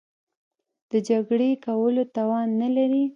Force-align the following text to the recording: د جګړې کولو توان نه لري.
د 0.91 0.93
جګړې 1.09 1.51
کولو 1.65 2.03
توان 2.15 2.47
نه 2.61 2.69
لري. 2.75 3.03